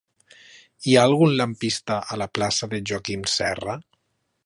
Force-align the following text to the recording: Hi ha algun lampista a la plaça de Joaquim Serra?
Hi 0.91 0.95
ha 0.95 1.03
algun 1.09 1.35
lampista 1.41 1.99
a 2.15 2.19
la 2.25 2.29
plaça 2.39 2.73
de 2.75 2.83
Joaquim 2.93 3.31
Serra? 3.39 3.79